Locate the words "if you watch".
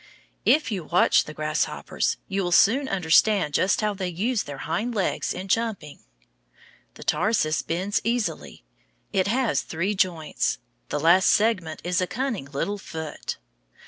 0.47-1.25